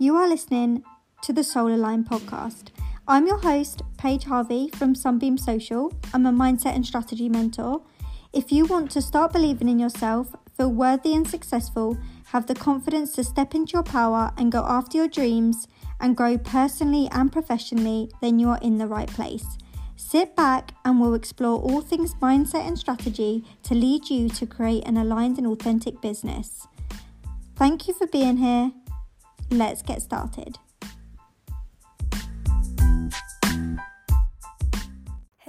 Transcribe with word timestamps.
You 0.00 0.14
are 0.14 0.28
listening 0.28 0.84
to 1.22 1.32
the 1.32 1.42
Soul 1.42 1.74
Align 1.74 2.04
podcast. 2.04 2.68
I'm 3.08 3.26
your 3.26 3.38
host, 3.38 3.82
Paige 3.96 4.22
Harvey 4.22 4.70
from 4.76 4.94
Sunbeam 4.94 5.36
Social. 5.36 5.92
I'm 6.14 6.24
a 6.24 6.30
mindset 6.30 6.76
and 6.76 6.86
strategy 6.86 7.28
mentor. 7.28 7.82
If 8.32 8.52
you 8.52 8.66
want 8.66 8.92
to 8.92 9.02
start 9.02 9.32
believing 9.32 9.68
in 9.68 9.80
yourself, 9.80 10.36
feel 10.56 10.70
worthy 10.70 11.16
and 11.16 11.26
successful, 11.26 11.98
have 12.26 12.46
the 12.46 12.54
confidence 12.54 13.10
to 13.14 13.24
step 13.24 13.56
into 13.56 13.72
your 13.72 13.82
power 13.82 14.30
and 14.38 14.52
go 14.52 14.64
after 14.68 14.96
your 14.96 15.08
dreams 15.08 15.66
and 15.98 16.16
grow 16.16 16.38
personally 16.38 17.08
and 17.10 17.32
professionally, 17.32 18.08
then 18.20 18.38
you 18.38 18.50
are 18.50 18.60
in 18.62 18.78
the 18.78 18.86
right 18.86 19.08
place. 19.08 19.58
Sit 19.96 20.36
back 20.36 20.74
and 20.84 21.00
we'll 21.00 21.14
explore 21.14 21.60
all 21.60 21.80
things 21.80 22.14
mindset 22.22 22.68
and 22.68 22.78
strategy 22.78 23.44
to 23.64 23.74
lead 23.74 24.08
you 24.08 24.28
to 24.28 24.46
create 24.46 24.86
an 24.86 24.96
aligned 24.96 25.38
and 25.38 25.46
authentic 25.48 26.00
business. 26.00 26.68
Thank 27.56 27.88
you 27.88 27.94
for 27.94 28.06
being 28.06 28.36
here. 28.36 28.70
Let's 29.50 29.82
get 29.82 30.02
started. 30.02 30.58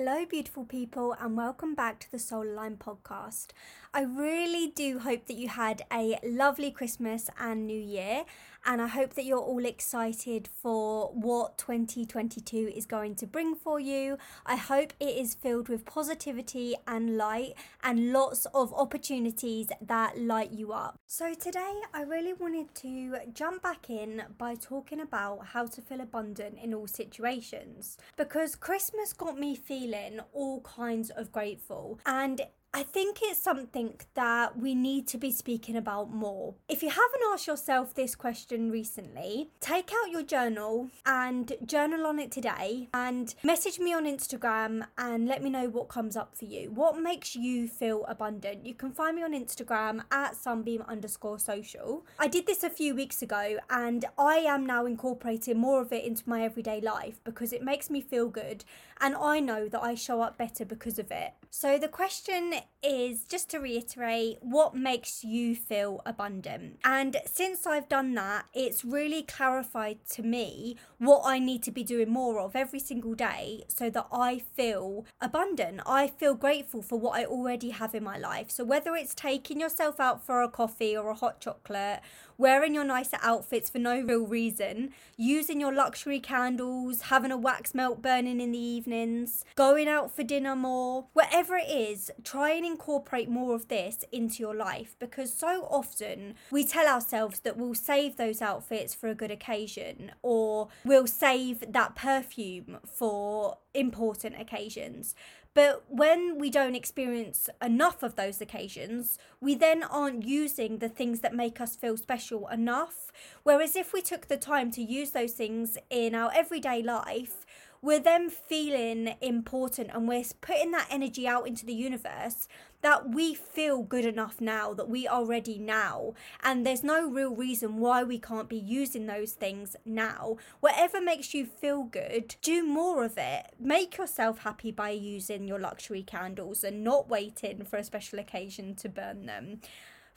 Hello, 0.01 0.25
beautiful 0.25 0.63
people, 0.63 1.13
and 1.19 1.35
welcome 1.35 1.75
back 1.75 1.99
to 1.99 2.09
the 2.09 2.19
Soul 2.19 2.43
Align 2.43 2.77
podcast. 2.77 3.47
I 3.93 4.03
really 4.03 4.67
do 4.67 4.99
hope 4.99 5.25
that 5.25 5.35
you 5.35 5.49
had 5.49 5.81
a 5.91 6.17
lovely 6.23 6.71
Christmas 6.71 7.29
and 7.37 7.67
New 7.67 7.81
Year, 7.81 8.23
and 8.65 8.81
I 8.81 8.87
hope 8.87 9.15
that 9.15 9.25
you're 9.25 9.39
all 9.39 9.65
excited 9.65 10.47
for 10.61 11.07
what 11.13 11.57
2022 11.57 12.71
is 12.73 12.85
going 12.85 13.15
to 13.15 13.27
bring 13.27 13.55
for 13.55 13.77
you. 13.77 14.17
I 14.45 14.55
hope 14.55 14.93
it 15.01 15.17
is 15.17 15.33
filled 15.33 15.67
with 15.67 15.85
positivity 15.85 16.75
and 16.87 17.17
light 17.17 17.55
and 17.83 18.13
lots 18.13 18.45
of 18.53 18.73
opportunities 18.73 19.67
that 19.81 20.17
light 20.17 20.51
you 20.51 20.71
up. 20.71 20.97
So, 21.07 21.33
today 21.33 21.81
I 21.93 22.03
really 22.03 22.33
wanted 22.33 22.73
to 22.75 23.17
jump 23.33 23.63
back 23.63 23.89
in 23.89 24.23
by 24.37 24.55
talking 24.55 25.01
about 25.01 25.47
how 25.47 25.65
to 25.65 25.81
feel 25.81 25.99
abundant 25.99 26.57
in 26.63 26.73
all 26.73 26.87
situations 26.87 27.97
because 28.15 28.55
Christmas 28.55 29.11
got 29.11 29.37
me 29.37 29.55
feeling 29.55 29.88
all 30.33 30.61
kinds 30.61 31.09
of 31.09 31.31
grateful. 31.31 31.99
And 32.05 32.41
I 32.71 32.83
think 32.83 33.17
it's 33.23 33.41
something 33.41 33.95
that 34.13 34.59
we 34.59 34.75
need 34.75 35.07
to 35.07 35.17
be 35.17 35.31
speaking 35.31 35.75
about 35.75 36.13
more. 36.13 36.53
If 36.67 36.83
you 36.83 36.89
haven't 36.89 37.21
asked 37.33 37.47
yourself 37.47 37.95
this 37.95 38.13
question 38.13 38.69
recently, 38.69 39.49
take 39.59 39.91
out 39.91 40.11
your 40.11 40.21
journal 40.21 40.89
and 41.03 41.51
journal 41.65 42.05
on 42.05 42.19
it 42.19 42.31
today 42.31 42.87
and 42.93 43.33
message 43.43 43.79
me 43.79 43.91
on 43.91 44.05
Instagram 44.05 44.85
and 44.99 45.27
let 45.27 45.41
me 45.41 45.49
know 45.49 45.67
what 45.67 45.89
comes 45.89 46.15
up 46.15 46.35
for 46.35 46.45
you. 46.45 46.69
What 46.69 47.01
makes 47.01 47.35
you 47.35 47.67
feel 47.67 48.05
abundant? 48.07 48.67
You 48.67 48.75
can 48.75 48.91
find 48.91 49.15
me 49.15 49.23
on 49.23 49.33
Instagram 49.33 50.03
at 50.11 50.35
sunbeam 50.35 50.83
underscore 50.87 51.39
social. 51.39 52.05
I 52.19 52.27
did 52.27 52.45
this 52.45 52.63
a 52.63 52.69
few 52.69 52.93
weeks 52.93 53.23
ago 53.23 53.57
and 53.71 54.05
I 54.15 54.37
am 54.37 54.63
now 54.63 54.85
incorporating 54.85 55.57
more 55.57 55.81
of 55.81 55.91
it 55.91 56.05
into 56.05 56.29
my 56.29 56.43
everyday 56.43 56.81
life 56.81 57.19
because 57.23 57.51
it 57.51 57.63
makes 57.63 57.89
me 57.89 57.99
feel 57.99 58.29
good 58.29 58.63
and 59.01 59.15
I 59.15 59.39
know 59.39 59.67
that 59.67 59.81
I 59.81 59.95
show 59.95 60.21
up 60.21 60.37
better 60.37 60.65
because 60.65 60.99
of 60.99 61.09
it. 61.09 61.33
So 61.51 61.79
the 61.79 61.87
question 61.87 62.53
is 62.83 63.23
just 63.23 63.49
to 63.49 63.57
reiterate 63.57 64.37
what 64.41 64.75
makes 64.75 65.23
you 65.23 65.55
feel 65.55 66.01
abundant. 66.05 66.77
And 66.83 67.17
since 67.25 67.65
I've 67.65 67.89
done 67.89 68.13
that, 68.13 68.45
it's 68.53 68.85
really 68.85 69.23
clarified 69.23 70.05
to 70.11 70.21
me 70.21 70.77
what 70.99 71.23
I 71.25 71.39
need 71.39 71.63
to 71.63 71.71
be 71.71 71.83
doing 71.83 72.11
more 72.11 72.39
of 72.39 72.55
every 72.55 72.79
single 72.79 73.15
day 73.15 73.63
so 73.67 73.89
that 73.89 74.07
I 74.11 74.39
feel 74.39 75.05
abundant. 75.19 75.81
I 75.87 76.07
feel 76.07 76.35
grateful 76.35 76.83
for 76.83 76.99
what 76.99 77.19
I 77.19 77.25
already 77.25 77.71
have 77.71 77.95
in 77.95 78.03
my 78.03 78.17
life. 78.17 78.51
So 78.51 78.63
whether 78.63 78.95
it's 78.95 79.15
taking 79.15 79.59
yourself 79.59 79.99
out 79.99 80.23
for 80.23 80.43
a 80.43 80.49
coffee 80.49 80.95
or 80.95 81.09
a 81.09 81.15
hot 81.15 81.41
chocolate, 81.41 82.01
wearing 82.39 82.73
your 82.73 82.85
nicer 82.85 83.17
outfits 83.21 83.69
for 83.69 83.77
no 83.77 83.99
real 84.01 84.25
reason, 84.25 84.89
using 85.17 85.59
your 85.59 85.73
luxury 85.73 86.19
candles, 86.19 87.01
having 87.03 87.31
a 87.31 87.37
wax 87.37 87.75
melt 87.75 88.01
burning 88.01 88.39
in 88.39 88.51
the 88.51 88.57
evenings, 88.57 89.43
going 89.55 89.87
out 89.87 90.09
for 90.09 90.23
dinner 90.23 90.55
more, 90.55 91.05
whatever 91.13 91.57
it 91.57 91.69
is, 91.69 92.09
try 92.23 92.51
and 92.51 92.65
incorporate 92.65 93.29
more 93.29 93.53
of 93.53 93.67
this 93.67 94.05
into 94.11 94.41
your 94.41 94.55
life 94.55 94.95
because 94.99 95.33
so 95.33 95.67
often 95.69 96.33
we 96.49 96.63
tell 96.63 96.87
ourselves 96.87 97.41
that 97.41 97.57
we'll 97.57 97.75
save 97.75 98.15
those 98.15 98.41
outfits 98.41 98.95
for 98.95 99.09
a 99.09 99.15
good 99.15 99.29
occasion 99.29 100.11
or 100.23 100.69
we'll 100.85 101.07
save 101.07 101.63
that 101.73 101.95
perfume 101.95 102.77
for 102.85 103.57
important 103.73 104.39
occasions. 104.39 105.13
But 105.53 105.83
when 105.87 106.37
we 106.37 106.49
don't 106.49 106.75
experience 106.75 107.49
enough 107.61 108.03
of 108.03 108.15
those 108.15 108.39
occasions, 108.39 109.17
we 109.41 109.55
then 109.55 109.83
aren't 109.83 110.23
using 110.25 110.77
the 110.77 110.89
things 110.89 111.21
that 111.21 111.33
make 111.33 111.59
us 111.59 111.75
feel 111.75 111.97
special 111.97 112.47
enough. 112.49 113.11
Whereas 113.43 113.75
if 113.75 113.91
we 113.91 114.01
took 114.01 114.27
the 114.27 114.37
time 114.37 114.71
to 114.71 114.83
use 114.83 115.11
those 115.11 115.33
things 115.33 115.77
in 115.89 116.13
our 116.13 116.31
everyday 116.33 116.83
life, 116.83 117.45
we're 117.81 117.99
then 117.99 118.29
feeling 118.29 119.15
important 119.21 119.89
and 119.93 120.07
we're 120.07 120.23
putting 120.41 120.71
that 120.71 120.87
energy 120.89 121.27
out 121.27 121.47
into 121.47 121.65
the 121.65 121.73
universe 121.73 122.47
that 122.81 123.09
we 123.09 123.33
feel 123.33 123.83
good 123.83 124.05
enough 124.05 124.39
now, 124.39 124.73
that 124.73 124.89
we 124.89 125.07
are 125.07 125.25
ready 125.25 125.57
now. 125.57 126.13
And 126.43 126.65
there's 126.65 126.83
no 126.83 127.09
real 127.09 127.35
reason 127.35 127.77
why 127.77 128.03
we 128.03 128.19
can't 128.19 128.47
be 128.47 128.57
using 128.57 129.05
those 129.05 129.33
things 129.33 129.75
now. 129.85 130.37
Whatever 130.59 131.01
makes 131.01 131.33
you 131.33 131.45
feel 131.45 131.83
good, 131.83 132.35
do 132.41 132.65
more 132.65 133.03
of 133.03 133.17
it. 133.17 133.47
Make 133.59 133.97
yourself 133.97 134.39
happy 134.39 134.71
by 134.71 134.91
using 134.91 135.47
your 135.47 135.59
luxury 135.59 136.03
candles 136.03 136.63
and 136.63 136.83
not 136.83 137.09
waiting 137.09 137.65
for 137.65 137.77
a 137.77 137.83
special 137.83 138.19
occasion 138.19 138.75
to 138.75 138.89
burn 138.89 139.25
them. 139.25 139.59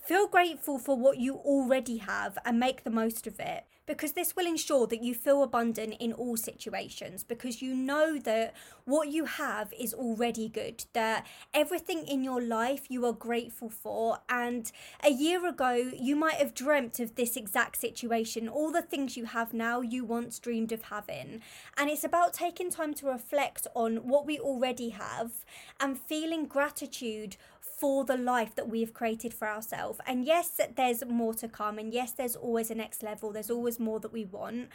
Feel 0.03 0.27
grateful 0.27 0.81
for 0.81 0.97
what 0.97 1.19
you 1.19 1.37
already 1.37 1.99
have 1.99 2.37
and 2.45 2.59
make 2.59 2.83
the 2.83 2.91
most 2.91 3.29
of 3.29 3.39
it 3.39 3.67
because 3.87 4.13
this 4.13 4.35
will 4.35 4.47
ensure 4.47 4.87
that 4.87 5.03
you 5.03 5.15
feel 5.15 5.43
abundant 5.43 5.95
in 6.01 6.13
all 6.13 6.37
situations 6.37 7.23
because 7.23 7.63
you 7.63 7.75
know 7.75 8.19
that 8.19 8.55
what 8.85 9.09
you 9.09 9.25
have 9.25 9.73
is 9.79 9.93
already 9.93 10.49
good, 10.49 10.85
that 10.93 11.27
everything 11.53 12.07
in 12.07 12.25
your 12.25 12.41
life 12.41 12.87
you 12.89 13.05
are 13.07 13.13
grateful 13.13 13.69
for. 13.69 14.19
And 14.29 14.71
a 15.05 15.11
year 15.11 15.47
ago, 15.47 15.73
you 15.73 16.17
might 16.17 16.35
have 16.35 16.55
dreamt 16.55 17.01
of 17.01 17.15
this 17.15 17.37
exact 17.37 17.77
situation, 17.77 18.49
all 18.49 18.73
the 18.73 18.83
things 18.83 19.17
you 19.17 19.27
have 19.27 19.53
now 19.53 19.81
you 19.81 20.05
once 20.05 20.39
dreamed 20.39 20.73
of 20.73 20.83
having. 20.83 21.43
And 21.77 21.91
it's 21.91 22.05
about 22.05 22.35
taking 22.35 22.71
time 22.71 22.95
to 22.95 23.07
reflect 23.07 23.67
on 23.75 24.09
what 24.09 24.27
we 24.27 24.39
already 24.39 24.91
have 24.91 25.45
and 25.81 25.99
feeling 25.99 26.47
gratitude 26.47 27.37
for 27.83 28.05
the 28.05 28.17
life 28.17 28.55
that 28.55 28.69
we've 28.69 28.95
created 28.95 29.35
for 29.35 29.49
ourselves. 29.49 29.99
And 30.07 30.25
yes, 30.25 30.61
there's 30.77 31.05
more 31.05 31.35
to 31.35 31.49
come. 31.49 31.81
And 31.81 31.93
yes, 31.93 32.13
there's 32.13 32.37
always 32.37 32.71
a 32.71 32.77
next 32.77 33.03
level. 33.03 33.33
There's 33.33 33.51
always 33.51 33.81
more 33.81 33.99
that 33.99 34.13
we 34.13 34.25
want. 34.25 34.69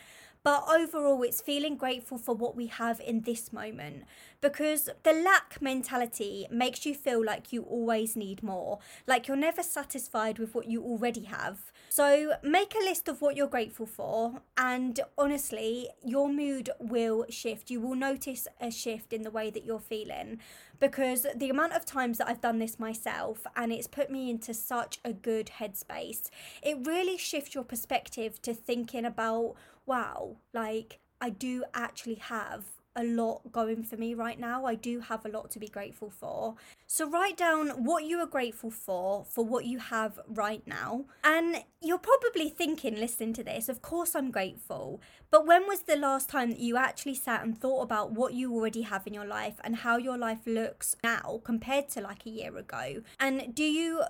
But 0.44 0.66
overall, 0.69 1.23
it's 1.23 1.40
feeling 1.40 1.78
grateful 1.78 2.18
for 2.18 2.35
what 2.35 2.57
we 2.57 2.68
have 2.68 3.00
in 3.00 3.22
this 3.22 3.53
moment 3.53 4.03
because 4.41 4.90
the 5.03 5.13
lack 5.13 5.62
mentality 5.62 6.47
makes 6.51 6.85
you 6.85 6.94
feel 6.94 7.23
like 7.23 7.53
you 7.53 7.63
always 7.63 8.18
need 8.18 8.44
more, 8.44 8.79
like 9.07 9.29
you're 9.29 9.38
never 9.38 9.63
satisfied 9.63 10.38
with 10.38 10.53
what 10.53 10.68
you 10.68 10.84
already 10.84 11.24
have. 11.24 11.72
So 11.90 12.34
make 12.44 12.75
a 12.75 12.84
list 12.84 13.08
of 13.08 13.22
what 13.22 13.36
you're 13.36 13.48
grateful 13.48 13.86
for, 13.86 14.42
and 14.58 15.00
honestly, 15.18 15.90
your 16.03 16.30
mood 16.30 16.70
will 16.80 17.25
shift. 17.30 17.72
You 17.72 17.81
will 17.81 17.96
notice 17.96 18.48
a 18.62 18.70
shift 18.70 19.14
in 19.14 19.24
the 19.24 19.31
way 19.31 19.50
that 19.50 19.66
you're 19.66 19.80
feeling 19.80 20.40
because 20.80 21.25
the 21.36 21.50
amount 21.50 21.74
of 21.74 21.86
times 21.86 22.20
that 22.20 22.28
I've 22.28 22.42
done 22.42 22.59
this 22.59 22.80
myself 22.80 23.48
and 23.56 23.72
it's 23.72 23.88
put 23.88 24.12
me 24.12 24.30
into 24.30 24.53
such 24.53 25.00
a 25.03 25.12
good 25.12 25.52
headspace, 25.59 26.30
it 26.62 26.86
really 26.86 27.18
shifts 27.18 27.56
your 27.56 27.64
perspective 27.64 28.42
to 28.44 28.54
thinking 28.54 29.06
about, 29.06 29.56
wow, 29.86 30.38
like 30.54 31.00
I 31.19 31.31
do 31.31 31.64
actually 31.74 32.16
have 32.16 32.66
a 32.97 33.03
lot 33.03 33.52
going 33.52 33.84
for 33.84 33.96
me 33.96 34.13
right 34.13 34.40
now. 34.40 34.66
I 34.66 34.75
do 34.75 35.00
have 35.00 35.25
a 35.25 35.30
lot 35.30 35.52
to 35.52 35.59
be 35.59 35.68
grateful 35.68 36.09
for. 36.09 36.56
So 36.88 37.08
write 37.09 37.38
down 37.38 37.84
what 37.84 38.03
you 38.03 38.19
are 38.19 38.25
grateful 38.25 38.72
for 38.72 39.24
for 39.25 39.46
what 39.46 39.66
you 39.66 39.78
have 39.78 40.19
right 40.28 40.66
now. 40.66 41.06
And 41.24 41.63
you're 41.80 42.00
probably 42.00 42.50
thinking 42.50 42.96
listening 42.96 43.34
to 43.34 43.44
this, 43.44 43.69
of 43.69 43.81
course 43.81 44.16
I'm 44.16 44.31
grateful. 44.31 45.00
But 45.30 45.45
when 45.45 45.68
was 45.68 45.83
the 45.83 45.95
last 45.95 46.27
time 46.27 46.50
that 46.50 46.60
you 46.60 46.75
actually 46.75 47.16
sat 47.16 47.44
and 47.44 47.57
thought 47.57 47.83
about 47.83 48.12
what 48.12 48.33
you 48.33 48.54
already 48.54 48.81
have 48.81 49.06
in 49.06 49.13
your 49.13 49.25
life 49.25 49.56
and 49.63 49.77
how 49.77 49.98
your 49.98 50.18
life 50.18 50.42
looks 50.48 50.95
now 51.04 51.42
compared 51.44 51.89
to 51.89 52.01
like 52.01 52.25
a 52.25 52.30
year 52.31 52.57
ago? 52.57 53.04
And 53.19 53.54
do 53.54 53.63
you 53.63 54.04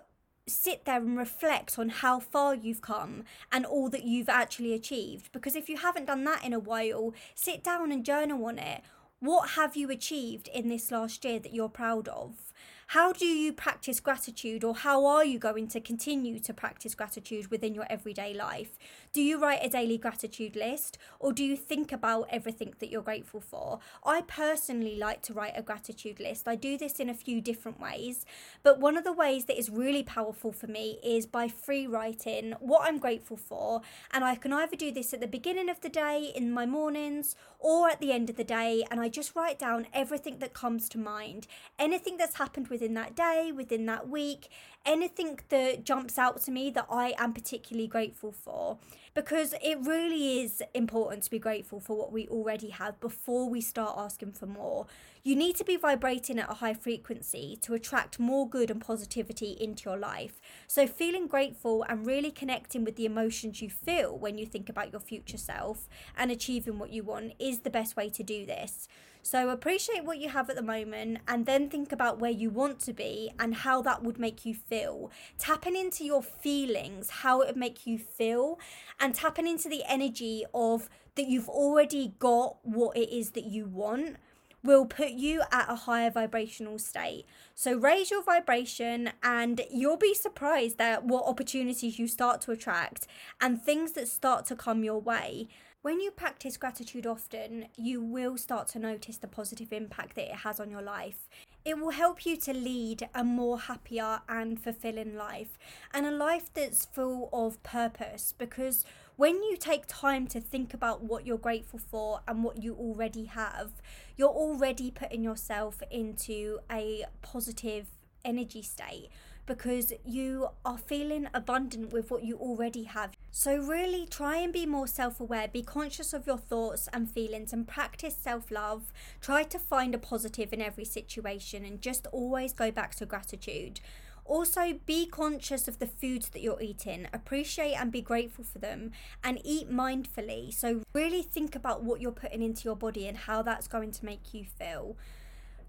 sit 0.48 0.86
there 0.86 0.98
and 0.98 1.18
reflect 1.18 1.78
on 1.78 1.90
how 1.90 2.20
far 2.20 2.56
you've 2.56 2.82
come 2.82 3.24
and 3.52 3.66
all 3.66 3.90
that 3.90 4.04
you've 4.04 4.30
actually 4.30 4.74
achieved. 4.74 5.32
Because 5.32 5.56
if 5.56 5.70
you 5.70 5.78
haven't 5.78 6.06
done 6.06 6.24
that 6.24 6.44
in 6.44 6.54
a 6.54 6.60
while, 6.60 7.14
sit 7.36 7.64
down 7.64 7.92
and 7.92 8.06
journal 8.06 8.46
on 8.46 8.58
it. 8.58 8.82
What 9.20 9.52
have 9.52 9.76
you 9.76 9.90
achieved 9.90 10.48
in 10.54 10.70
this 10.70 10.92
last 10.92 11.26
year 11.26 11.40
that 11.40 11.54
you're 11.54 11.70
proud 11.70 12.08
of? 12.08 12.54
How 12.92 13.12
do 13.12 13.26
you 13.26 13.52
practice 13.52 14.00
gratitude, 14.00 14.64
or 14.64 14.74
how 14.74 15.06
are 15.06 15.26
you 15.26 15.40
going 15.40 15.68
to 15.70 15.82
continue 15.82 16.40
to 16.40 16.54
practice 16.54 16.96
gratitude 16.96 17.52
within 17.52 17.76
your 17.76 17.86
everyday 17.90 18.34
life? 18.34 18.78
Do 19.18 19.24
you 19.24 19.40
write 19.40 19.66
a 19.66 19.68
daily 19.68 19.98
gratitude 19.98 20.56
list, 20.56 21.00
or 21.20 21.34
do 21.34 21.44
you 21.44 21.58
think 21.58 21.92
about 21.92 22.28
everything 22.30 22.76
that 22.78 22.92
you're 22.92 23.02
grateful 23.02 23.40
for? 23.42 23.80
I 24.06 24.22
personally 24.22 24.96
like 24.96 25.24
to 25.24 25.34
write 25.34 25.54
a 25.56 25.64
gratitude 25.64 26.20
list. 26.20 26.48
I 26.48 26.54
do 26.54 26.78
this 26.78 27.00
in 27.00 27.10
a 27.10 27.16
few 27.16 27.42
different 27.42 27.80
ways, 27.80 28.28
but 28.62 28.80
one 28.80 28.96
of 28.96 29.04
the 29.04 29.12
ways 29.12 29.46
that 29.46 29.58
is 29.58 29.72
really 29.72 30.04
powerful 30.04 30.52
for 30.52 30.68
me 30.68 31.00
is 31.04 31.26
by 31.26 31.48
free 31.48 31.88
writing 31.88 32.54
what 32.60 32.88
I'm 32.88 33.00
grateful 33.00 33.38
for, 33.38 33.82
and 34.12 34.24
I 34.24 34.36
can 34.36 34.54
either 34.54 34.76
do 34.76 34.92
this 34.92 35.16
at 35.16 35.20
the 35.20 35.26
beginning 35.26 35.68
of 35.68 35.82
the 35.82 35.90
day 35.90 36.32
in 36.36 36.52
my 36.52 36.68
mornings 36.68 37.36
or 37.58 37.90
at 37.90 38.00
the 38.00 38.12
end 38.12 38.30
of 38.30 38.38
the 38.38 38.44
day, 38.44 38.84
and 38.92 39.00
I 39.00 39.10
just 39.10 39.36
write 39.36 39.58
down 39.58 39.88
everything 39.96 40.38
that 40.38 40.54
comes 40.54 40.88
to 40.90 41.00
mind, 41.00 41.48
anything 41.80 42.18
that's 42.18 42.38
happened 42.38 42.68
within 42.68 42.94
that 42.94 43.16
day, 43.16 43.52
within 43.52 43.88
that 43.88 44.08
week, 44.08 44.50
anything 44.86 45.40
that 45.50 45.84
jumps 45.84 46.20
out 46.20 46.40
to 46.42 46.52
me 46.52 46.70
that 46.70 46.86
I 46.88 47.16
am 47.18 47.34
particularly 47.34 47.88
grateful 47.88 48.32
for. 48.32 48.78
Because 49.18 49.56
it 49.64 49.80
really 49.82 50.42
is 50.42 50.62
important 50.76 51.24
to 51.24 51.32
be 51.32 51.40
grateful 51.40 51.80
for 51.80 51.98
what 51.98 52.12
we 52.12 52.28
already 52.28 52.70
have 52.70 53.00
before 53.00 53.50
we 53.50 53.62
start 53.62 53.96
asking 53.98 54.34
for 54.34 54.46
more. 54.46 54.86
You 55.24 55.36
need 55.36 55.56
to 55.56 55.64
be 55.64 55.76
vibrating 55.76 56.38
at 56.38 56.52
a 56.52 56.54
high 56.54 56.76
frequency 56.76 57.58
to 57.64 57.74
attract 57.74 58.20
more 58.20 58.48
good 58.48 58.70
and 58.70 58.80
positivity 58.80 59.58
into 59.60 59.90
your 59.90 59.98
life. 59.98 60.40
So, 60.68 60.86
feeling 60.86 61.26
grateful 61.26 61.84
and 61.90 62.06
really 62.06 62.30
connecting 62.30 62.84
with 62.84 62.96
the 62.96 63.06
emotions 63.06 63.60
you 63.60 63.72
feel 63.72 64.16
when 64.16 64.38
you 64.38 64.46
think 64.46 64.70
about 64.70 64.92
your 64.92 65.02
future 65.02 65.40
self 65.40 65.90
and 66.16 66.30
achieving 66.30 66.78
what 66.78 66.92
you 66.92 67.02
want 67.02 67.34
is 67.40 67.62
the 67.62 67.72
best 67.72 67.96
way 67.96 68.12
to 68.12 68.22
do 68.22 68.46
this. 68.46 68.88
So 69.30 69.50
appreciate 69.50 70.06
what 70.06 70.20
you 70.20 70.30
have 70.30 70.50
at 70.50 70.56
the 70.56 70.62
moment 70.62 71.18
and 71.28 71.46
then 71.46 71.70
think 71.70 71.92
about 71.92 72.18
where 72.18 72.32
you 72.32 72.50
want 72.50 72.80
to 72.80 72.94
be 72.94 73.30
and 73.38 73.54
how 73.54 73.82
that 73.82 74.02
would 74.02 74.18
make 74.18 74.46
you 74.46 74.56
feel. 74.56 75.12
Tapping 75.38 75.76
into 75.76 76.06
your 76.06 76.24
feelings, 76.24 77.10
how 77.10 77.42
it 77.42 77.48
would 77.48 77.58
make 77.58 77.86
you 77.86 78.00
feel, 78.00 78.58
and 79.02 79.07
tapping 79.14 79.48
into 79.48 79.70
the 79.70 79.84
energy 79.88 80.46
of 80.54 80.90
that 81.16 81.28
you've 81.28 81.50
already 81.50 82.14
got 82.20 82.58
what 82.64 82.96
it 82.96 83.10
is 83.10 83.32
that 83.32 83.46
you 83.46 83.66
want 83.66 84.18
will 84.64 84.86
put 84.86 85.12
you 85.12 85.42
at 85.52 85.70
a 85.70 85.76
higher 85.76 86.12
vibrational 86.12 86.78
state. 86.80 87.26
So 87.56 87.76
raise 87.78 88.12
your 88.12 88.24
vibration 88.24 89.12
and 89.24 89.62
you'll 89.72 89.98
be 89.98 90.14
surprised 90.14 90.82
at 90.82 91.06
what 91.06 91.26
opportunities 91.26 91.98
you 91.98 92.08
start 92.08 92.42
to 92.42 92.52
attract 92.52 93.08
and 93.40 93.62
things 93.62 93.94
that 93.94 94.08
start 94.08 94.46
to 94.48 94.56
come 94.56 94.84
your 94.84 95.00
way. 95.00 95.48
When 95.84 96.02
you 96.02 96.12
practice 96.12 96.58
gratitude 96.58 97.08
often, 97.08 97.68
you 97.78 98.02
will 98.02 98.36
start 98.36 98.68
to 98.70 98.80
notice 98.80 99.18
the 99.18 99.28
positive 99.28 99.72
impact 99.72 100.16
that 100.16 100.30
it 100.30 100.38
has 100.38 100.60
on 100.60 100.70
your 100.70 100.82
life. 100.82 101.30
It 101.68 101.78
will 101.78 101.90
help 101.90 102.26
you 102.26 102.38
to 102.38 102.54
lead 102.54 103.10
a 103.14 103.26
more 103.26 103.60
happier 103.60 104.22
and 104.30 104.58
fulfilling 104.58 105.18
life 105.18 105.60
and 105.94 106.06
a 106.06 106.12
life 106.12 106.50
that's 106.54 106.86
full 106.86 107.28
of 107.34 107.62
purpose 107.62 108.34
because 108.38 108.86
when 109.18 109.44
you 109.44 109.58
take 109.58 109.84
time 109.86 110.28
to 110.28 110.40
think 110.40 110.74
about 110.74 111.04
what 111.04 111.28
you're 111.28 111.38
grateful 111.38 111.80
for 111.80 112.22
and 112.26 112.42
what 112.42 112.64
you 112.64 112.74
already 112.76 113.26
have, 113.26 113.82
you're 114.16 114.30
already 114.30 114.92
putting 114.92 115.26
yourself 115.26 115.84
into 115.92 116.60
a 116.72 117.04
positive 117.22 117.88
energy 118.24 118.62
state 118.62 119.10
because 119.48 119.94
you 120.06 120.50
are 120.64 120.78
feeling 120.78 121.28
abundant 121.34 121.92
with 121.92 122.12
what 122.12 122.24
you 122.24 122.38
already 122.38 122.84
have. 122.84 123.14
So, 123.32 123.58
really 123.58 124.06
try 124.06 124.38
and 124.38 124.54
be 124.54 124.68
more 124.68 124.86
self 124.86 125.20
aware, 125.20 125.48
be 125.48 125.64
conscious 125.64 126.14
of 126.14 126.28
your 126.28 126.38
thoughts 126.38 126.88
and 126.94 127.10
feelings, 127.10 127.54
and 127.54 127.68
practice 127.68 128.16
self 128.16 128.52
love. 128.52 128.94
Try 129.22 129.44
to 129.44 129.58
find 129.58 129.96
a 129.96 129.98
positive 129.98 130.54
in 130.54 130.62
every 130.62 130.86
situation 130.86 131.66
and 131.66 131.82
just 131.82 132.06
always 132.12 132.54
go 132.54 132.70
back 132.70 132.94
to 132.96 133.06
gratitude. 133.08 133.80
Also, 134.26 134.78
be 134.86 135.06
conscious 135.06 135.70
of 135.70 135.80
the 135.80 135.88
foods 135.88 136.30
that 136.30 136.42
you're 136.42 136.62
eating, 136.62 137.08
appreciate 137.14 137.76
and 137.76 137.94
be 137.94 138.02
grateful 138.02 138.44
for 138.44 138.60
them, 138.60 138.92
and 139.24 139.40
eat 139.46 139.72
mindfully. 139.72 140.54
So, 140.54 140.82
really 140.94 141.22
think 141.22 141.56
about 141.56 141.84
what 141.84 142.02
you're 142.02 142.12
putting 142.12 142.42
into 142.44 142.66
your 142.66 142.76
body 142.76 143.08
and 143.08 143.18
how 143.18 143.42
that's 143.42 143.70
going 143.70 143.92
to 143.92 144.06
make 144.06 144.34
you 144.34 144.44
feel. 144.44 144.98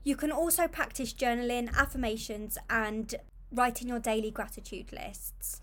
You 0.02 0.16
can 0.16 0.32
also 0.32 0.66
practice 0.66 1.12
journaling, 1.12 1.72
affirmations, 1.76 2.58
and 2.69 3.14
writing 3.52 3.88
your 3.88 3.98
daily 3.98 4.30
gratitude 4.30 4.92
lists. 4.92 5.60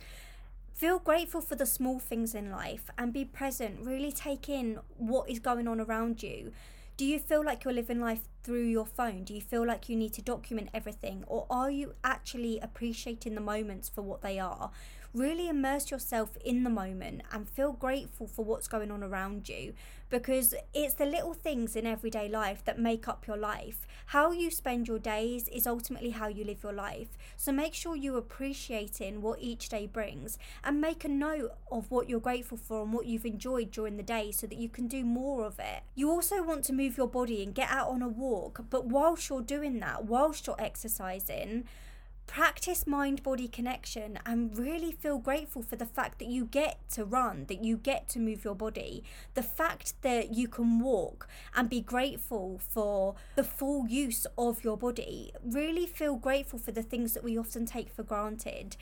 Feel 0.74 1.00
grateful 1.00 1.42
for 1.42 1.56
the 1.56 1.66
small 1.66 2.00
things 2.00 2.36
in 2.36 2.52
life 2.52 2.90
and 2.98 3.14
be 3.14 3.24
present. 3.24 3.80
Really 3.82 4.12
take 4.12 4.50
in 4.50 4.80
what 4.98 5.30
is 5.30 5.40
going 5.40 5.68
on 5.68 5.80
around 5.80 6.22
you. 6.22 6.52
Do 6.98 7.06
you 7.06 7.20
feel 7.20 7.44
like 7.44 7.64
you're 7.64 7.74
living 7.74 8.00
life 8.00 8.28
through 8.44 8.66
your 8.66 8.86
phone? 8.86 9.24
Do 9.24 9.34
you 9.34 9.42
feel 9.42 9.66
like 9.66 9.90
you 9.90 9.96
need 9.96 10.14
to 10.14 10.22
document 10.22 10.70
everything? 10.74 11.24
Or 11.28 11.46
are 11.50 11.70
you 11.70 11.94
actually 12.04 12.60
appreciating 12.60 13.36
the 13.36 13.42
moments 13.42 13.90
for 13.90 14.02
what 14.02 14.22
they 14.22 14.40
are? 14.40 14.72
Really 15.16 15.48
immerse 15.48 15.92
yourself 15.92 16.38
in 16.44 16.66
the 16.66 16.70
moment 16.70 17.22
and 17.32 17.48
feel 17.48 17.72
grateful 17.72 18.28
for 18.28 18.44
what's 18.44 18.68
going 18.68 18.92
on 18.92 19.02
around 19.02 19.48
you 19.48 19.74
because 20.10 20.54
it's 20.74 20.96
the 20.96 21.06
little 21.06 21.34
things 21.34 21.78
in 21.78 21.88
everyday 21.88 22.28
life 22.28 22.66
that 22.66 22.78
make 22.78 23.08
up 23.08 23.26
your 23.26 23.38
life. 23.38 23.88
How 24.08 24.34
you 24.34 24.52
spend 24.52 24.90
your 24.90 25.00
days 25.00 25.48
is 25.48 25.66
ultimately 25.66 26.10
how 26.10 26.28
you 26.28 26.44
live 26.44 26.64
your 26.64 26.74
life. 26.74 27.18
So 27.38 27.54
make 27.54 27.74
sure 27.74 27.96
you're 27.96 28.18
appreciating 28.18 29.22
what 29.22 29.40
each 29.40 29.70
day 29.70 29.88
brings 29.88 30.38
and 30.66 30.82
make 30.82 31.06
a 31.06 31.08
note 31.08 31.54
of 31.72 31.90
what 31.90 32.10
you're 32.10 32.20
grateful 32.20 32.58
for 32.58 32.84
and 32.84 32.92
what 32.92 33.06
you've 33.06 33.26
enjoyed 33.26 33.72
during 33.72 33.96
the 33.96 34.04
day 34.04 34.34
so 34.34 34.48
that 34.48 34.58
you 34.58 34.68
can 34.68 34.90
do 34.90 35.06
more 35.06 35.46
of 35.46 35.60
it. 35.60 35.84
You 35.96 36.10
also 36.10 36.44
want 36.44 36.66
to 36.66 36.74
move 36.74 36.98
your 36.98 37.08
body 37.08 37.42
and 37.42 37.56
get 37.56 37.70
out 37.70 37.88
on 37.88 38.02
a 38.02 38.10
walk, 38.10 38.66
but 38.70 38.88
whilst 38.88 39.30
you're 39.30 39.40
doing 39.40 39.80
that, 39.80 40.04
whilst 40.04 40.46
you're 40.46 40.60
exercising, 40.62 41.64
practice 42.28 42.86
mind 42.88 43.24
body 43.24 43.48
connection 43.48 44.20
and 44.26 44.58
really 44.58 44.92
feel 44.92 45.18
grateful 45.18 45.62
for 45.62 45.76
the 45.76 45.86
fact 45.86 46.20
that 46.20 46.28
you 46.28 46.46
get 46.46 46.80
to 46.92 47.06
run, 47.06 47.46
that 47.48 47.64
you 47.64 47.78
get 47.78 48.10
to 48.10 48.20
move 48.20 48.44
your 48.44 48.56
body, 48.56 49.04
the 49.34 49.44
fact 49.44 49.94
that 50.02 50.34
you 50.34 50.48
can 50.48 50.80
walk 50.80 51.28
and 51.56 51.70
be 51.70 51.82
grateful 51.82 52.60
for 52.60 53.16
the 53.36 53.44
full 53.44 53.88
use 53.88 54.26
of 54.38 54.64
your 54.64 54.78
body. 54.78 55.32
Really 55.44 55.86
feel 55.86 56.16
grateful 56.16 56.60
for 56.60 56.72
the 56.72 56.84
things 56.84 57.14
that 57.14 57.24
we 57.24 57.38
often 57.38 57.66
take 57.66 57.90
for 57.90 58.04
granted 58.04 58.76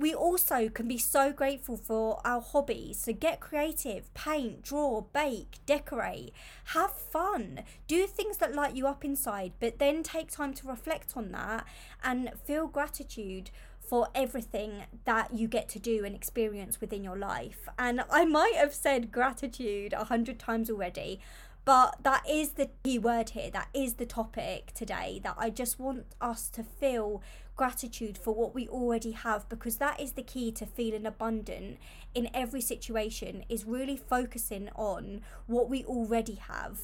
we 0.00 0.14
also 0.14 0.70
can 0.70 0.88
be 0.88 0.96
so 0.96 1.30
grateful 1.30 1.76
for 1.76 2.20
our 2.24 2.40
hobbies. 2.40 2.98
So 2.98 3.12
get 3.12 3.38
creative, 3.38 4.12
paint, 4.14 4.62
draw, 4.62 5.02
bake, 5.02 5.58
decorate, 5.66 6.32
have 6.66 6.92
fun, 6.92 7.60
do 7.86 8.06
things 8.06 8.38
that 8.38 8.54
light 8.54 8.74
you 8.74 8.86
up 8.86 9.04
inside, 9.04 9.52
but 9.60 9.78
then 9.78 10.02
take 10.02 10.30
time 10.30 10.54
to 10.54 10.66
reflect 10.66 11.16
on 11.16 11.32
that 11.32 11.66
and 12.02 12.30
feel 12.44 12.66
gratitude 12.66 13.50
for 13.78 14.08
everything 14.14 14.84
that 15.04 15.34
you 15.34 15.48
get 15.48 15.68
to 15.68 15.78
do 15.78 16.04
and 16.04 16.14
experience 16.14 16.80
within 16.80 17.04
your 17.04 17.16
life. 17.16 17.68
And 17.78 18.02
I 18.10 18.24
might 18.24 18.54
have 18.54 18.72
said 18.72 19.12
gratitude 19.12 19.92
a 19.92 20.04
hundred 20.04 20.38
times 20.38 20.70
already, 20.70 21.20
but 21.64 21.96
that 22.02 22.28
is 22.28 22.50
the 22.52 22.70
key 22.82 22.98
word 22.98 23.30
here. 23.30 23.50
That 23.50 23.68
is 23.74 23.94
the 23.94 24.06
topic 24.06 24.72
today. 24.74 25.20
That 25.22 25.36
I 25.38 25.50
just 25.50 25.78
want 25.78 26.06
us 26.20 26.48
to 26.50 26.62
feel 26.62 27.22
gratitude 27.56 28.16
for 28.16 28.34
what 28.34 28.54
we 28.54 28.66
already 28.68 29.12
have 29.12 29.46
because 29.50 29.76
that 29.76 30.00
is 30.00 30.12
the 30.12 30.22
key 30.22 30.50
to 30.50 30.64
feeling 30.64 31.04
abundant 31.04 31.76
in 32.14 32.30
every 32.32 32.60
situation 32.60 33.44
is 33.50 33.66
really 33.66 33.98
focusing 33.98 34.70
on 34.74 35.20
what 35.46 35.68
we 35.68 35.84
already 35.84 36.36
have 36.36 36.78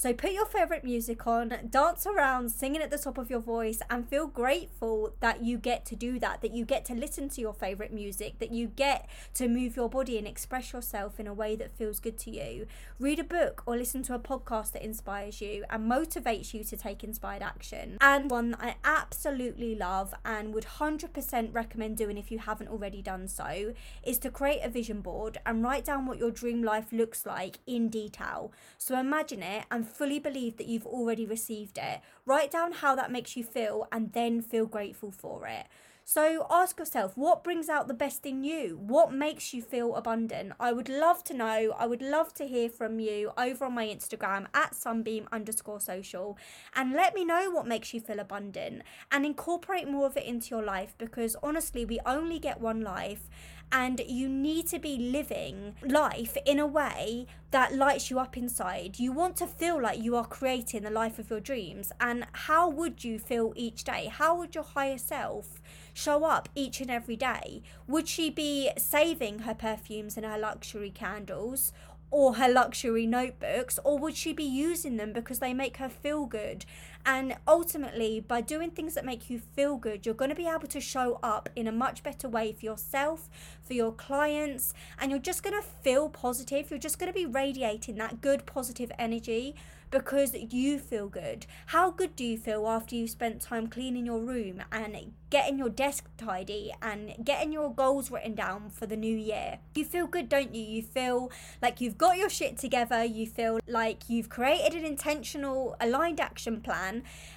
so 0.00 0.14
put 0.14 0.32
your 0.32 0.46
favorite 0.46 0.82
music 0.82 1.26
on, 1.26 1.52
dance 1.68 2.06
around, 2.06 2.48
singing 2.48 2.80
at 2.80 2.90
the 2.90 2.96
top 2.96 3.18
of 3.18 3.28
your 3.28 3.38
voice, 3.38 3.82
and 3.90 4.08
feel 4.08 4.26
grateful 4.26 5.12
that 5.20 5.44
you 5.44 5.58
get 5.58 5.84
to 5.84 5.94
do 5.94 6.18
that, 6.20 6.40
that 6.40 6.54
you 6.54 6.64
get 6.64 6.86
to 6.86 6.94
listen 6.94 7.28
to 7.28 7.40
your 7.42 7.52
favorite 7.52 7.92
music, 7.92 8.38
that 8.38 8.50
you 8.50 8.68
get 8.68 9.06
to 9.34 9.46
move 9.46 9.76
your 9.76 9.90
body 9.90 10.16
and 10.16 10.26
express 10.26 10.72
yourself 10.72 11.20
in 11.20 11.26
a 11.26 11.34
way 11.34 11.54
that 11.54 11.76
feels 11.76 12.00
good 12.00 12.16
to 12.16 12.30
you. 12.30 12.66
Read 12.98 13.18
a 13.18 13.24
book 13.24 13.62
or 13.66 13.76
listen 13.76 14.02
to 14.04 14.14
a 14.14 14.18
podcast 14.18 14.72
that 14.72 14.82
inspires 14.82 15.42
you 15.42 15.64
and 15.68 15.90
motivates 15.90 16.54
you 16.54 16.64
to 16.64 16.78
take 16.78 17.04
inspired 17.04 17.42
action. 17.42 17.98
And 18.00 18.30
one 18.30 18.52
that 18.52 18.62
I 18.62 18.76
absolutely 18.82 19.74
love 19.74 20.14
and 20.24 20.54
would 20.54 20.64
100% 20.64 21.54
recommend 21.54 21.98
doing 21.98 22.16
if 22.16 22.30
you 22.30 22.38
haven't 22.38 22.68
already 22.68 23.02
done 23.02 23.28
so 23.28 23.74
is 24.02 24.16
to 24.20 24.30
create 24.30 24.60
a 24.62 24.70
vision 24.70 25.02
board 25.02 25.36
and 25.44 25.62
write 25.62 25.84
down 25.84 26.06
what 26.06 26.16
your 26.16 26.30
dream 26.30 26.62
life 26.62 26.90
looks 26.90 27.26
like 27.26 27.58
in 27.66 27.90
detail. 27.90 28.50
So 28.78 28.98
imagine 28.98 29.42
it 29.42 29.66
and 29.70 29.89
fully 29.90 30.18
believe 30.18 30.56
that 30.56 30.66
you've 30.66 30.86
already 30.86 31.26
received 31.26 31.78
it. 31.78 32.00
Write 32.24 32.50
down 32.50 32.72
how 32.72 32.94
that 32.94 33.10
makes 33.12 33.36
you 33.36 33.44
feel 33.44 33.86
and 33.92 34.12
then 34.12 34.40
feel 34.40 34.66
grateful 34.66 35.10
for 35.10 35.46
it. 35.46 35.66
So 36.12 36.44
ask 36.50 36.80
yourself 36.80 37.16
what 37.16 37.44
brings 37.44 37.68
out 37.68 37.86
the 37.86 37.94
best 37.94 38.26
in 38.26 38.42
you? 38.42 38.80
What 38.82 39.12
makes 39.12 39.54
you 39.54 39.62
feel 39.62 39.94
abundant? 39.94 40.54
I 40.58 40.72
would 40.72 40.88
love 40.88 41.22
to 41.24 41.34
know. 41.34 41.72
I 41.78 41.86
would 41.86 42.02
love 42.02 42.34
to 42.34 42.48
hear 42.48 42.68
from 42.68 42.98
you 42.98 43.30
over 43.38 43.66
on 43.66 43.74
my 43.74 43.86
Instagram 43.86 44.46
at 44.52 44.74
sunbeam 44.74 45.28
underscore 45.30 45.78
social 45.78 46.36
and 46.74 46.94
let 46.94 47.14
me 47.14 47.24
know 47.24 47.50
what 47.50 47.64
makes 47.64 47.94
you 47.94 48.00
feel 48.00 48.18
abundant 48.18 48.82
and 49.12 49.24
incorporate 49.24 49.88
more 49.88 50.06
of 50.06 50.16
it 50.16 50.24
into 50.24 50.50
your 50.50 50.64
life 50.64 50.96
because 50.98 51.36
honestly, 51.44 51.84
we 51.84 52.00
only 52.04 52.40
get 52.40 52.60
one 52.60 52.80
life 52.80 53.28
and 53.72 54.00
you 54.06 54.28
need 54.28 54.66
to 54.68 54.78
be 54.78 54.96
living 54.96 55.74
life 55.82 56.36
in 56.44 56.58
a 56.58 56.66
way 56.66 57.26
that 57.50 57.74
lights 57.74 58.10
you 58.10 58.18
up 58.18 58.36
inside. 58.36 58.98
You 58.98 59.12
want 59.12 59.36
to 59.36 59.46
feel 59.46 59.80
like 59.80 60.02
you 60.02 60.16
are 60.16 60.26
creating 60.26 60.82
the 60.82 60.90
life 60.90 61.18
of 61.18 61.30
your 61.30 61.40
dreams. 61.40 61.92
And 62.00 62.26
how 62.32 62.68
would 62.68 63.04
you 63.04 63.18
feel 63.18 63.52
each 63.56 63.84
day? 63.84 64.10
How 64.12 64.36
would 64.36 64.54
your 64.54 64.64
higher 64.64 64.98
self 64.98 65.60
show 65.92 66.24
up 66.24 66.48
each 66.54 66.80
and 66.80 66.90
every 66.90 67.16
day? 67.16 67.62
Would 67.86 68.08
she 68.08 68.30
be 68.30 68.70
saving 68.76 69.40
her 69.40 69.54
perfumes 69.54 70.16
and 70.16 70.26
her 70.26 70.38
luxury 70.38 70.90
candles? 70.90 71.72
or 72.10 72.34
her 72.34 72.48
luxury 72.48 73.06
notebooks, 73.06 73.78
or 73.84 73.96
would 73.98 74.16
she 74.16 74.32
be 74.32 74.44
using 74.44 74.96
them 74.96 75.12
because 75.12 75.38
they 75.38 75.54
make 75.54 75.76
her 75.76 75.88
feel 75.88 76.26
good? 76.26 76.64
And 77.04 77.36
ultimately, 77.48 78.20
by 78.20 78.40
doing 78.40 78.70
things 78.70 78.94
that 78.94 79.04
make 79.04 79.30
you 79.30 79.38
feel 79.38 79.76
good, 79.76 80.04
you're 80.04 80.14
going 80.14 80.30
to 80.30 80.34
be 80.34 80.46
able 80.46 80.68
to 80.68 80.80
show 80.80 81.18
up 81.22 81.48
in 81.56 81.66
a 81.66 81.72
much 81.72 82.02
better 82.02 82.28
way 82.28 82.52
for 82.52 82.64
yourself, 82.64 83.28
for 83.62 83.74
your 83.74 83.92
clients, 83.92 84.74
and 84.98 85.10
you're 85.10 85.20
just 85.20 85.42
going 85.42 85.60
to 85.60 85.66
feel 85.82 86.08
positive. 86.08 86.70
You're 86.70 86.78
just 86.78 86.98
going 86.98 87.12
to 87.12 87.18
be 87.18 87.26
radiating 87.26 87.96
that 87.96 88.20
good, 88.20 88.46
positive 88.46 88.92
energy 88.98 89.54
because 89.90 90.34
you 90.34 90.78
feel 90.78 91.08
good. 91.08 91.46
How 91.66 91.90
good 91.90 92.14
do 92.14 92.24
you 92.24 92.38
feel 92.38 92.66
after 92.66 92.94
you 92.94 93.08
spent 93.08 93.40
time 93.40 93.66
cleaning 93.66 94.06
your 94.06 94.20
room 94.20 94.62
and 94.70 95.12
getting 95.30 95.58
your 95.58 95.68
desk 95.68 96.08
tidy 96.16 96.72
and 96.80 97.14
getting 97.24 97.52
your 97.52 97.72
goals 97.72 98.10
written 98.10 98.34
down 98.34 98.70
for 98.70 98.86
the 98.86 98.96
new 98.96 99.14
year? 99.16 99.58
You 99.74 99.84
feel 99.84 100.06
good, 100.06 100.28
don't 100.28 100.54
you? 100.54 100.62
You 100.62 100.82
feel 100.82 101.30
like 101.60 101.80
you've 101.80 101.98
got 101.98 102.18
your 102.18 102.30
shit 102.30 102.56
together, 102.56 103.04
you 103.04 103.26
feel 103.26 103.58
like 103.66 104.08
you've 104.08 104.28
created 104.28 104.74
an 104.74 104.84
intentional, 104.84 105.76
aligned 105.80 106.20
action 106.20 106.60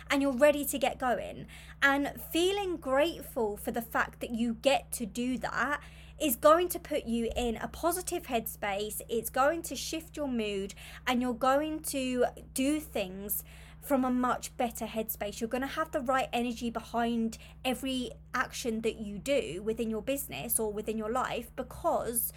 and 0.09 0.21
you're 0.21 0.37
ready 0.37 0.65
to 0.65 0.77
get 0.77 0.99
going. 0.99 1.47
And 1.81 2.13
feeling 2.31 2.77
grateful 2.77 3.57
for 3.57 3.71
the 3.71 3.81
fact 3.81 4.19
that 4.21 4.31
you 4.31 4.57
get 4.61 4.91
to 4.93 5.05
do 5.05 5.37
that 5.39 5.81
is 6.21 6.35
going 6.35 6.69
to 6.69 6.79
put 6.79 7.05
you 7.05 7.29
in 7.35 7.57
a 7.57 7.67
positive 7.67 8.23
headspace. 8.23 9.01
It's 9.09 9.29
going 9.29 9.61
to 9.63 9.75
shift 9.75 10.15
your 10.15 10.27
mood 10.27 10.73
and 11.05 11.21
you're 11.21 11.33
going 11.33 11.79
to 11.95 12.25
do 12.53 12.79
things 12.79 13.43
from 13.81 14.05
a 14.05 14.09
much 14.09 14.55
better 14.55 14.85
headspace. 14.85 15.41
You're 15.41 15.49
going 15.49 15.61
to 15.61 15.67
have 15.67 15.91
the 15.91 15.99
right 15.99 16.29
energy 16.31 16.69
behind 16.69 17.37
every 17.65 18.11
action 18.33 18.81
that 18.81 18.99
you 18.99 19.17
do 19.17 19.61
within 19.63 19.89
your 19.89 20.01
business 20.01 20.59
or 20.59 20.71
within 20.71 20.97
your 20.97 21.11
life 21.11 21.51
because 21.55 22.31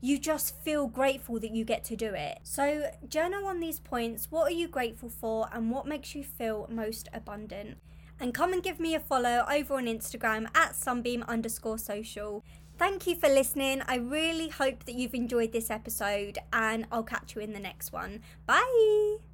you 0.00 0.18
just 0.18 0.58
feel 0.60 0.86
grateful 0.86 1.38
that 1.40 1.50
you 1.50 1.64
get 1.64 1.84
to 1.84 1.96
do 1.96 2.14
it. 2.14 2.40
So, 2.42 2.90
journal 3.08 3.46
on 3.46 3.60
these 3.60 3.80
points. 3.80 4.30
What 4.30 4.48
are 4.48 4.54
you 4.54 4.68
grateful 4.68 5.08
for 5.08 5.48
and 5.52 5.70
what 5.70 5.86
makes 5.86 6.14
you 6.14 6.24
feel 6.24 6.66
most 6.70 7.08
abundant? 7.12 7.78
And 8.18 8.34
come 8.34 8.52
and 8.52 8.62
give 8.62 8.80
me 8.80 8.94
a 8.94 9.00
follow 9.00 9.44
over 9.50 9.74
on 9.74 9.86
Instagram 9.86 10.46
at 10.54 10.74
sunbeam 10.74 11.24
underscore 11.26 11.78
social. 11.78 12.44
Thank 12.78 13.06
you 13.06 13.14
for 13.14 13.28
listening. 13.28 13.82
I 13.86 13.96
really 13.96 14.48
hope 14.48 14.84
that 14.84 14.94
you've 14.94 15.14
enjoyed 15.14 15.52
this 15.52 15.70
episode, 15.70 16.38
and 16.52 16.86
I'll 16.90 17.02
catch 17.02 17.34
you 17.34 17.42
in 17.42 17.52
the 17.52 17.60
next 17.60 17.92
one. 17.92 18.22
Bye. 18.46 19.29